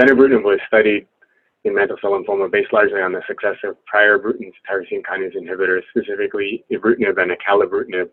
Zanubrutinib 0.00 0.44
was 0.44 0.58
studied 0.66 1.06
in 1.64 1.74
mantle 1.74 1.98
cell 2.00 2.12
lymphoma 2.12 2.50
based 2.50 2.72
largely 2.72 3.02
on 3.02 3.12
the 3.12 3.20
success 3.26 3.56
of 3.64 3.76
prior 3.84 4.18
Bruton's 4.18 4.54
tyrosine 4.68 5.02
kinase 5.02 5.36
inhibitors, 5.36 5.82
specifically 5.90 6.64
ibrutinib 6.72 7.20
and 7.20 7.32
acalabrutinib, 7.32 8.08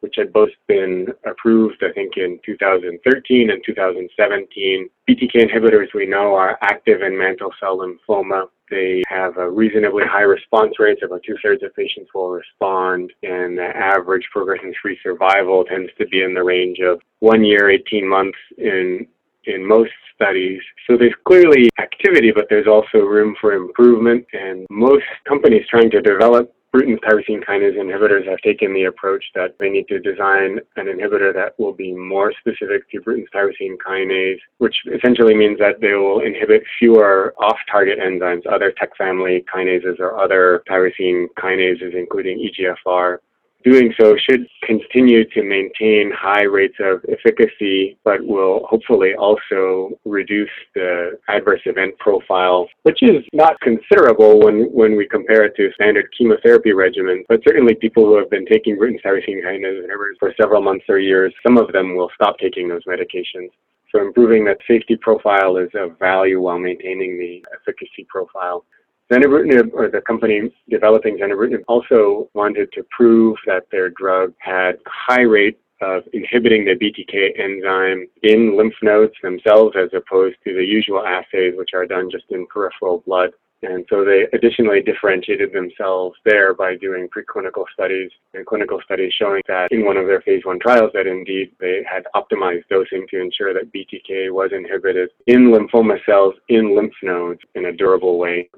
which 0.00 0.14
had 0.16 0.32
both 0.32 0.50
been 0.66 1.06
approved, 1.24 1.84
I 1.84 1.92
think, 1.92 2.16
in 2.16 2.40
2013 2.44 3.50
and 3.50 3.62
2017. 3.64 4.88
BTK 5.08 5.48
inhibitors 5.48 5.94
we 5.94 6.06
know 6.06 6.34
are 6.34 6.58
active 6.62 7.02
in 7.02 7.16
mantle 7.16 7.52
cell 7.60 7.78
lymphoma. 7.78 8.48
They 8.68 9.04
have 9.06 9.36
a 9.36 9.48
reasonably 9.48 10.02
high 10.04 10.22
response 10.22 10.80
rate. 10.80 11.04
About 11.04 11.22
two 11.24 11.36
thirds 11.40 11.62
of 11.62 11.72
patients 11.76 12.10
will 12.12 12.30
respond, 12.30 13.12
and 13.22 13.56
the 13.56 13.70
average 13.76 14.26
progression 14.32 14.74
free 14.82 14.98
survival 15.04 15.62
tends 15.62 15.92
to 15.98 16.06
be 16.08 16.22
in 16.22 16.34
the 16.34 16.42
range 16.42 16.80
of 16.80 17.00
one 17.20 17.44
year, 17.44 17.70
18 17.70 18.08
months 18.08 18.38
in 18.58 19.06
in 19.46 19.66
most 19.66 19.92
studies. 20.14 20.60
So 20.86 20.96
there's 20.96 21.14
clearly 21.26 21.68
activity, 21.78 22.32
but 22.34 22.46
there's 22.48 22.66
also 22.66 22.98
room 22.98 23.36
for 23.40 23.52
improvement. 23.52 24.26
And 24.32 24.66
most 24.70 25.04
companies 25.28 25.66
trying 25.68 25.90
to 25.90 26.00
develop 26.00 26.52
Bruton's 26.72 27.00
tyrosine 27.00 27.42
kinase 27.42 27.76
inhibitors 27.76 28.28
have 28.28 28.38
taken 28.40 28.74
the 28.74 28.84
approach 28.84 29.24
that 29.34 29.54
they 29.58 29.70
need 29.70 29.88
to 29.88 29.98
design 29.98 30.58
an 30.76 30.86
inhibitor 30.86 31.32
that 31.32 31.58
will 31.58 31.72
be 31.72 31.92
more 31.92 32.32
specific 32.38 32.90
to 32.90 33.00
Bruton's 33.00 33.28
tyrosine 33.34 33.76
kinase, 33.86 34.38
which 34.58 34.76
essentially 34.94 35.34
means 35.34 35.58
that 35.58 35.80
they 35.80 35.94
will 35.94 36.20
inhibit 36.20 36.62
fewer 36.78 37.34
off-target 37.38 37.98
enzymes, 37.98 38.42
other 38.52 38.74
Tec 38.76 38.94
family 38.96 39.42
kinases 39.54 39.98
or 40.00 40.18
other 40.18 40.62
tyrosine 40.68 41.26
kinases, 41.38 41.94
including 41.94 42.38
EGFR 42.38 43.18
doing 43.66 43.92
so 44.00 44.14
should 44.16 44.46
continue 44.62 45.28
to 45.30 45.42
maintain 45.42 46.12
high 46.16 46.44
rates 46.44 46.76
of 46.78 47.04
efficacy, 47.08 47.98
but 48.04 48.24
will 48.24 48.64
hopefully 48.70 49.14
also 49.18 49.90
reduce 50.04 50.50
the 50.76 51.18
adverse 51.28 51.60
event 51.66 51.98
profile, 51.98 52.68
which 52.84 53.02
is 53.02 53.24
not 53.32 53.58
considerable 53.60 54.38
when, 54.38 54.66
when 54.72 54.96
we 54.96 55.06
compare 55.08 55.44
it 55.44 55.56
to 55.56 55.68
standard 55.74 56.06
chemotherapy 56.16 56.70
regimens. 56.70 57.24
But 57.28 57.40
certainly 57.44 57.74
people 57.74 58.06
who 58.06 58.16
have 58.18 58.30
been 58.30 58.46
taking 58.46 58.78
Bruton 58.78 59.00
tyrosine 59.04 59.44
kinase 59.44 59.82
inhibitors 59.82 60.18
for 60.20 60.32
several 60.40 60.62
months 60.62 60.84
or 60.88 61.00
years, 61.00 61.34
some 61.44 61.58
of 61.58 61.72
them 61.72 61.96
will 61.96 62.10
stop 62.14 62.38
taking 62.38 62.68
those 62.68 62.84
medications. 62.84 63.50
So 63.90 64.00
improving 64.00 64.44
that 64.44 64.58
safety 64.68 64.96
profile 64.96 65.56
is 65.56 65.70
of 65.74 65.98
value 65.98 66.40
while 66.40 66.58
maintaining 66.58 67.18
the 67.18 67.44
efficacy 67.52 68.06
profile. 68.08 68.64
Zanubrutinib, 69.12 69.70
or 69.72 69.88
the 69.88 70.00
company 70.00 70.52
developing 70.68 71.16
zanubrutinib, 71.18 71.62
also 71.68 72.28
wanted 72.34 72.72
to 72.72 72.84
prove 72.90 73.36
that 73.46 73.64
their 73.70 73.90
drug 73.90 74.32
had 74.38 74.78
high 74.86 75.22
rate 75.22 75.60
of 75.80 76.02
inhibiting 76.12 76.64
the 76.64 76.74
BTK 76.74 77.38
enzyme 77.38 78.08
in 78.22 78.56
lymph 78.56 78.74
nodes 78.82 79.14
themselves 79.22 79.76
as 79.78 79.90
opposed 79.94 80.36
to 80.44 80.54
the 80.54 80.64
usual 80.64 81.06
assays 81.06 81.54
which 81.56 81.70
are 81.74 81.86
done 81.86 82.10
just 82.10 82.24
in 82.30 82.46
peripheral 82.46 83.02
blood. 83.06 83.30
And 83.62 83.84
so 83.88 84.04
they 84.04 84.26
additionally 84.32 84.82
differentiated 84.82 85.52
themselves 85.52 86.16
there 86.24 86.54
by 86.54 86.76
doing 86.76 87.08
preclinical 87.08 87.64
studies 87.72 88.10
and 88.34 88.44
clinical 88.44 88.80
studies 88.84 89.12
showing 89.18 89.42
that 89.48 89.72
in 89.72 89.84
one 89.84 89.96
of 89.96 90.06
their 90.06 90.20
phase 90.20 90.44
one 90.44 90.58
trials 90.58 90.90
that 90.94 91.06
indeed 91.06 91.52
they 91.58 91.82
had 91.90 92.04
optimized 92.14 92.64
dosing 92.68 93.06
to 93.10 93.20
ensure 93.20 93.54
that 93.54 93.72
BTK 93.72 94.30
was 94.30 94.50
inhibited 94.52 95.10
in 95.26 95.52
lymphoma 95.52 95.98
cells 96.04 96.34
in 96.48 96.76
lymph 96.76 96.92
nodes 97.02 97.40
in 97.54 97.66
a 97.66 97.72
durable 97.72 98.18
way. 98.18 98.48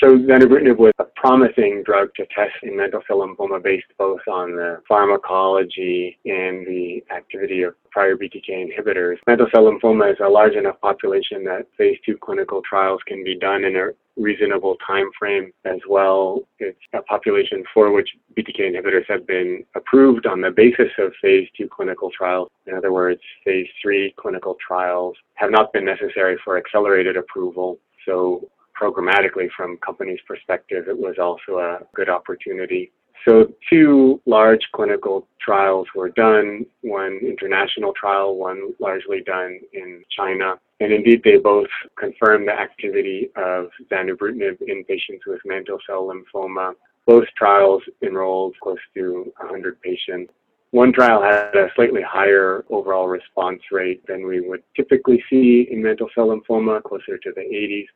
So 0.00 0.08
zanubrutinib 0.08 0.76
was 0.76 0.92
a 0.98 1.04
promising 1.04 1.84
drug 1.86 2.08
to 2.16 2.26
test 2.26 2.54
in 2.64 2.76
mantle 2.76 3.02
cell 3.06 3.18
lymphoma 3.18 3.62
based 3.62 3.86
both 3.96 4.20
on 4.28 4.56
the 4.56 4.82
pharmacology 4.88 6.18
and 6.24 6.66
the 6.66 7.02
activity 7.14 7.62
of 7.62 7.74
prior 7.92 8.16
BTK 8.16 8.48
inhibitors. 8.50 9.18
Mantle 9.28 9.46
cell 9.54 9.64
lymphoma 9.64 10.12
is 10.12 10.18
a 10.22 10.28
large 10.28 10.54
enough 10.54 10.80
population 10.80 11.44
that 11.44 11.66
phase 11.78 11.96
two 12.04 12.18
clinical 12.20 12.60
trials 12.68 13.00
can 13.06 13.22
be 13.22 13.38
done 13.38 13.64
in 13.64 13.76
a 13.76 13.90
reasonable 14.16 14.76
time 14.84 15.08
frame 15.16 15.52
as 15.64 15.78
well. 15.88 16.40
It's 16.58 16.78
a 16.92 17.02
population 17.02 17.62
for 17.72 17.92
which 17.92 18.08
BTK 18.36 18.60
inhibitors 18.60 19.08
have 19.08 19.26
been 19.28 19.64
approved 19.76 20.26
on 20.26 20.40
the 20.40 20.50
basis 20.50 20.90
of 20.98 21.12
phase 21.22 21.48
two 21.56 21.68
clinical 21.68 22.10
trials. 22.10 22.48
In 22.66 22.74
other 22.74 22.92
words, 22.92 23.20
phase 23.44 23.68
three 23.80 24.12
clinical 24.18 24.56
trials 24.66 25.16
have 25.34 25.52
not 25.52 25.72
been 25.72 25.84
necessary 25.84 26.36
for 26.44 26.58
accelerated 26.58 27.16
approval. 27.16 27.78
So 28.06 28.50
programmatically 28.80 29.48
from 29.56 29.76
company's 29.78 30.20
perspective, 30.26 30.88
it 30.88 30.98
was 30.98 31.16
also 31.18 31.58
a 31.58 31.78
good 31.94 32.08
opportunity. 32.08 32.92
So 33.26 33.50
two 33.70 34.20
large 34.26 34.68
clinical 34.74 35.26
trials 35.40 35.86
were 35.94 36.10
done, 36.10 36.66
one 36.82 37.20
international 37.22 37.92
trial, 37.98 38.36
one 38.36 38.74
largely 38.80 39.22
done 39.22 39.60
in 39.72 40.04
China. 40.14 40.56
And 40.80 40.92
indeed, 40.92 41.22
they 41.24 41.38
both 41.38 41.68
confirmed 41.98 42.48
the 42.48 42.52
activity 42.52 43.30
of 43.36 43.68
zanubrutinib 43.90 44.60
in 44.66 44.84
patients 44.84 45.24
with 45.26 45.40
mantle 45.46 45.78
cell 45.86 46.12
lymphoma. 46.12 46.74
Both 47.06 47.24
trials 47.36 47.82
enrolled 48.02 48.56
close 48.62 48.78
to 48.94 49.32
100 49.38 49.80
patients. 49.80 50.32
One 50.72 50.92
trial 50.92 51.22
had 51.22 51.54
a 51.54 51.68
slightly 51.76 52.02
higher 52.02 52.64
overall 52.68 53.08
response 53.08 53.62
rate 53.70 54.04
than 54.06 54.26
we 54.26 54.40
would 54.40 54.62
typically 54.76 55.22
see 55.30 55.68
in 55.70 55.82
mantle 55.82 56.10
cell 56.14 56.28
lymphoma, 56.28 56.82
closer 56.82 57.16
to 57.16 57.32
the 57.34 57.42
80s 57.42 57.86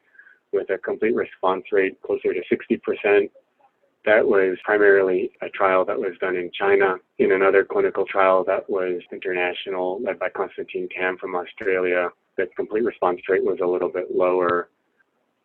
with 0.52 0.70
a 0.70 0.78
complete 0.78 1.14
response 1.14 1.64
rate 1.72 2.00
closer 2.02 2.32
to 2.32 2.40
60%. 2.50 3.30
That 4.04 4.26
was 4.26 4.56
primarily 4.64 5.30
a 5.42 5.48
trial 5.50 5.84
that 5.84 5.98
was 5.98 6.12
done 6.20 6.36
in 6.36 6.50
China. 6.58 6.96
In 7.18 7.32
another 7.32 7.64
clinical 7.64 8.04
trial 8.06 8.44
that 8.46 8.68
was 8.70 9.02
international, 9.12 10.00
led 10.02 10.18
by 10.18 10.30
Constantine 10.30 10.88
Tam 10.96 11.18
from 11.18 11.34
Australia, 11.34 12.08
the 12.36 12.46
complete 12.56 12.84
response 12.84 13.20
rate 13.28 13.44
was 13.44 13.58
a 13.62 13.66
little 13.66 13.90
bit 13.90 14.14
lower. 14.14 14.70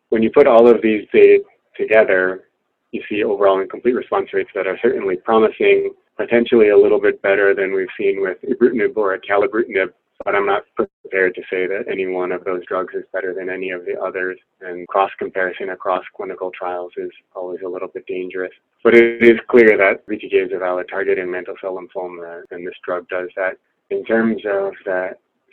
When 0.08 0.22
you 0.22 0.30
put 0.30 0.46
all 0.46 0.68
of 0.68 0.80
these 0.82 1.06
data 1.12 1.42
together, 1.76 2.44
you 2.92 3.02
see 3.08 3.24
overall 3.24 3.60
and 3.60 3.68
complete 3.68 3.94
response 3.94 4.32
rates 4.32 4.50
that 4.54 4.68
are 4.68 4.78
certainly 4.80 5.16
promising, 5.16 5.92
potentially 6.16 6.68
a 6.68 6.78
little 6.78 7.00
bit 7.00 7.20
better 7.22 7.54
than 7.54 7.74
we've 7.74 7.88
seen 7.98 8.20
with 8.20 8.38
ibrutinib 8.42 8.96
or 8.96 9.18
acalabrutinib 9.18 9.88
but 10.24 10.34
I'm 10.34 10.46
not 10.46 10.64
prepared 10.76 11.34
to 11.34 11.42
say 11.50 11.66
that 11.66 11.84
any 11.90 12.06
one 12.06 12.32
of 12.32 12.44
those 12.44 12.64
drugs 12.66 12.94
is 12.94 13.04
better 13.12 13.34
than 13.34 13.48
any 13.48 13.70
of 13.70 13.84
the 13.84 14.00
others. 14.00 14.38
And 14.60 14.86
cross 14.88 15.10
comparison 15.18 15.70
across 15.70 16.04
clinical 16.16 16.50
trials 16.50 16.92
is 16.96 17.10
always 17.34 17.60
a 17.64 17.68
little 17.68 17.88
bit 17.88 18.06
dangerous. 18.06 18.52
But 18.82 18.94
it 18.94 19.22
is 19.22 19.40
clear 19.48 19.76
that 19.76 20.06
BTK 20.06 20.46
is 20.46 20.52
a 20.54 20.58
valid 20.58 20.86
target 20.88 21.18
in 21.18 21.30
mantle 21.30 21.56
cell 21.60 21.76
lymphoma, 21.76 22.42
and 22.50 22.66
this 22.66 22.74
drug 22.84 23.08
does 23.08 23.28
that. 23.36 23.56
In 23.90 24.04
terms 24.04 24.42
of 24.46 24.72
the 24.84 25.10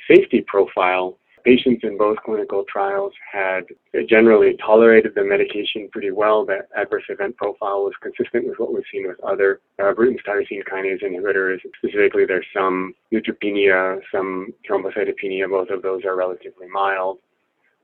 safety 0.10 0.44
profile, 0.48 1.18
Patients 1.44 1.82
in 1.84 1.98
both 1.98 2.18
clinical 2.24 2.64
trials 2.72 3.14
had 3.32 3.64
generally 4.08 4.56
tolerated 4.64 5.14
the 5.16 5.24
medication 5.24 5.90
pretty 5.92 6.12
well. 6.12 6.46
The 6.46 6.60
adverse 6.76 7.04
event 7.10 7.36
profile 7.38 7.84
was 7.84 7.94
consistent 8.02 8.48
with 8.48 8.60
what 8.60 8.74
we've 8.74 8.84
seen 8.92 9.08
with 9.08 9.20
other 9.24 9.62
uh, 9.82 9.92
Bruton's 9.94 10.22
tyrosine 10.28 10.64
kinase 10.72 11.04
inhibitors. 11.04 11.58
Specifically, 11.78 12.26
there's 12.26 12.46
some 12.54 12.94
neutropenia, 13.12 14.00
some 14.12 14.54
thrombocytopenia. 14.70 15.50
Both 15.50 15.70
of 15.70 15.82
those 15.82 16.06
are 16.06 16.16
relatively 16.16 16.68
mild. 16.68 17.18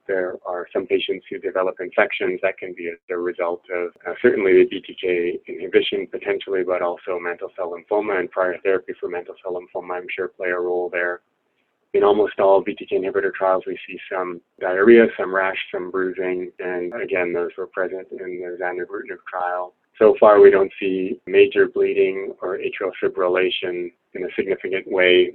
There 0.07 0.35
are 0.45 0.67
some 0.71 0.85
patients 0.85 1.25
who 1.29 1.39
develop 1.39 1.75
infections 1.79 2.39
that 2.41 2.57
can 2.57 2.73
be 2.73 2.91
a 3.09 3.17
result 3.17 3.61
of 3.73 3.89
uh, 4.07 4.13
certainly 4.21 4.53
the 4.53 4.69
BTK 4.69 5.39
inhibition 5.47 6.07
potentially, 6.07 6.63
but 6.63 6.81
also 6.81 7.19
mantle 7.19 7.49
cell 7.55 7.73
lymphoma 7.73 8.19
and 8.19 8.31
prior 8.31 8.57
therapy 8.63 8.93
for 8.99 9.09
mantle 9.09 9.35
cell 9.43 9.59
lymphoma, 9.59 9.97
I'm 9.97 10.07
sure, 10.15 10.29
play 10.29 10.49
a 10.49 10.59
role 10.59 10.89
there. 10.89 11.21
In 11.93 12.03
almost 12.03 12.39
all 12.39 12.63
BTK 12.63 12.91
inhibitor 12.93 13.33
trials, 13.33 13.63
we 13.65 13.77
see 13.87 13.97
some 14.11 14.41
diarrhea, 14.59 15.07
some 15.17 15.33
rash, 15.33 15.57
some 15.71 15.89
bruising, 15.89 16.51
and 16.59 16.93
again, 17.01 17.33
those 17.33 17.51
were 17.57 17.67
present 17.67 18.07
in 18.11 18.17
the 18.17 18.57
zanubrutinib 18.61 19.19
trial. 19.27 19.73
So 19.97 20.15
far, 20.19 20.39
we 20.39 20.51
don't 20.51 20.71
see 20.79 21.19
major 21.25 21.67
bleeding 21.67 22.33
or 22.41 22.59
atrial 22.59 22.91
fibrillation 23.01 23.91
in 24.13 24.23
a 24.23 24.27
significant 24.35 24.91
way 24.91 25.33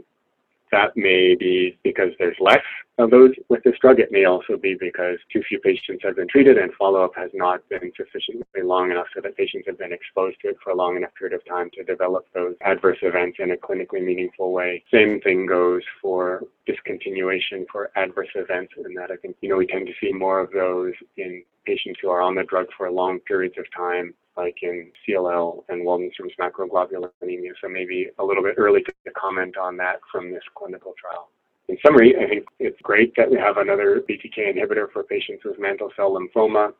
that 0.72 0.96
may 0.96 1.34
be 1.34 1.78
because 1.84 2.10
there's 2.18 2.36
less 2.40 2.64
of 2.98 3.10
those 3.10 3.30
with 3.48 3.62
this 3.64 3.74
drug. 3.80 4.00
It 4.00 4.10
may 4.10 4.24
also 4.24 4.56
be 4.56 4.76
because 4.78 5.18
too 5.32 5.42
few 5.48 5.58
patients 5.60 6.02
have 6.02 6.16
been 6.16 6.28
treated 6.28 6.58
and 6.58 6.72
follow-up 6.74 7.12
has 7.16 7.30
not 7.34 7.66
been 7.68 7.92
sufficiently 7.96 8.62
long 8.62 8.90
enough 8.90 9.06
so 9.14 9.20
that 9.22 9.36
patients 9.36 9.66
have 9.66 9.78
been 9.78 9.92
exposed 9.92 10.36
to 10.42 10.48
it 10.48 10.56
for 10.62 10.70
a 10.70 10.76
long 10.76 10.96
enough 10.96 11.14
period 11.18 11.34
of 11.34 11.44
time 11.46 11.70
to 11.74 11.84
develop 11.84 12.26
those 12.34 12.54
adverse 12.62 12.98
events 13.02 13.38
in 13.40 13.52
a 13.52 13.56
clinically 13.56 14.04
meaningful 14.04 14.52
way. 14.52 14.82
Same 14.92 15.20
thing 15.20 15.46
goes 15.46 15.82
for 16.00 16.42
discontinuation 16.68 17.64
for 17.70 17.90
adverse 17.96 18.28
events 18.34 18.72
and 18.76 18.96
that 18.96 19.10
I 19.10 19.16
think, 19.16 19.36
you 19.40 19.48
know, 19.48 19.56
we 19.56 19.66
tend 19.66 19.86
to 19.86 19.92
see 20.00 20.12
more 20.12 20.40
of 20.40 20.50
those 20.52 20.92
in 21.16 21.42
patients 21.66 22.00
who 22.02 22.10
are 22.10 22.20
on 22.20 22.34
the 22.34 22.44
drug 22.44 22.66
for 22.76 22.90
long 22.90 23.20
periods 23.20 23.54
of 23.58 23.64
time 23.76 24.14
like 24.36 24.56
in 24.62 24.90
CLL 25.06 25.64
and 25.68 25.84
Waldenstrom's 25.86 26.34
macroglobulinemia. 26.40 27.52
So 27.60 27.68
maybe 27.68 28.08
a 28.18 28.24
little 28.24 28.42
bit 28.42 28.54
early 28.56 28.82
to 28.82 29.10
comment 29.12 29.56
on 29.56 29.76
that 29.78 30.00
from 30.10 30.30
this 30.30 30.42
clinical 30.54 30.94
trial. 31.00 31.28
In 31.68 31.76
summary, 31.84 32.14
I 32.20 32.28
think 32.28 32.46
it's 32.58 32.80
great 32.82 33.12
that 33.16 33.30
we 33.30 33.38
have 33.38 33.56
another 33.56 34.02
BTK 34.08 34.56
inhibitor 34.56 34.90
for 34.92 35.04
patients 35.04 35.44
with 35.44 35.58
mantle 35.58 35.90
cell 35.96 36.18
lymphoma. 36.18 36.72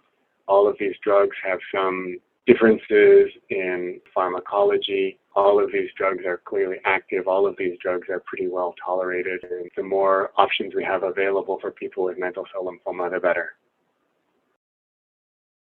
All 0.49 0.69
of 0.69 0.77
these 0.79 0.95
drugs 1.03 1.37
have 1.45 1.59
some 1.75 2.19
differences 2.47 3.31
in 3.51 4.01
pharmacology. 4.13 5.19
All 5.35 5.63
of 5.63 5.71
these 5.73 5.89
drugs 5.97 6.25
are 6.27 6.43
clearly 6.45 6.77
active. 6.85 7.29
All 7.29 7.47
of 7.47 7.55
these 7.57 7.79
drugs 7.81 8.09
are 8.11 8.23
pretty 8.27 8.49
well 8.49 8.75
tolerated. 8.85 9.41
And 9.49 9.71
the 9.77 9.83
more 9.83 10.33
options 10.37 10.75
we 10.75 10.85
have 10.85 11.05
available 11.05 11.59
for 11.61 11.71
people 11.71 12.05
with 12.05 12.19
mantle 12.19 12.47
cell 12.53 12.65
lymphoma, 12.65 13.11
the 13.11 13.21
better. 13.21 13.53